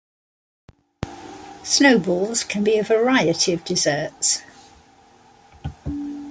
[1.61, 4.41] Snowballs can be a variety of desserts.